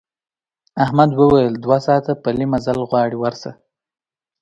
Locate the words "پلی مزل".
2.23-2.79